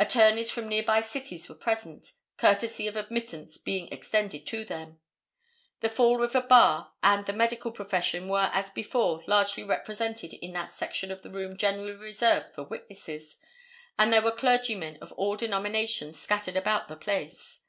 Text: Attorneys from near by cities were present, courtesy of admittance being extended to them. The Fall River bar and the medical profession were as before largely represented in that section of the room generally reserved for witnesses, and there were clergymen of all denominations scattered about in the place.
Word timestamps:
Attorneys 0.00 0.50
from 0.50 0.68
near 0.68 0.82
by 0.82 1.00
cities 1.00 1.48
were 1.48 1.54
present, 1.54 2.10
courtesy 2.36 2.88
of 2.88 2.96
admittance 2.96 3.56
being 3.56 3.86
extended 3.92 4.44
to 4.48 4.64
them. 4.64 4.98
The 5.78 5.88
Fall 5.88 6.16
River 6.18 6.40
bar 6.40 6.92
and 7.04 7.24
the 7.24 7.32
medical 7.32 7.70
profession 7.70 8.26
were 8.28 8.50
as 8.52 8.70
before 8.70 9.22
largely 9.28 9.62
represented 9.62 10.32
in 10.32 10.54
that 10.54 10.72
section 10.72 11.12
of 11.12 11.22
the 11.22 11.30
room 11.30 11.56
generally 11.56 11.92
reserved 11.92 12.52
for 12.52 12.64
witnesses, 12.64 13.36
and 13.96 14.12
there 14.12 14.22
were 14.22 14.32
clergymen 14.32 14.98
of 15.00 15.12
all 15.12 15.36
denominations 15.36 16.18
scattered 16.20 16.56
about 16.56 16.90
in 16.90 16.94
the 16.94 16.98
place. 16.98 17.60